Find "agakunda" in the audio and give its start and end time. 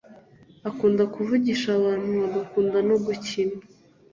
2.27-2.77